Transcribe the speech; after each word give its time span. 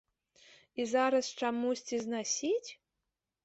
І 0.83 0.87
зараз 0.93 1.29
чамусьці 1.41 2.03
знасіць? 2.09 2.69